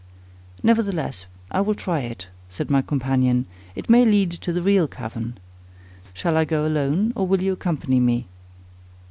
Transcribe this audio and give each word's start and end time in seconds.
"Nevertheless, 0.63 1.27
I 1.51 1.61
will 1.61 1.75
try 1.75 1.99
it," 1.99 2.27
said 2.49 2.71
my 2.71 2.81
companion; 2.81 3.45
"it 3.75 3.87
may 3.87 4.03
lead 4.03 4.31
to 4.31 4.51
the 4.51 4.63
real 4.63 4.87
cavern. 4.87 5.37
Shall 6.11 6.37
I 6.37 6.43
go 6.43 6.65
alone, 6.65 7.13
or 7.15 7.27
will 7.27 7.43
you 7.43 7.53
accompany 7.53 7.99
me?" 7.99 8.25